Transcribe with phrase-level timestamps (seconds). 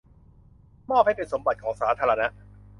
[0.89, 2.27] มอบให้เป็นสมบัติของสาธารณะ